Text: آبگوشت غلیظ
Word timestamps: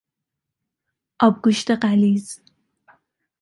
آبگوشت 1.19 1.71
غلیظ 1.71 2.39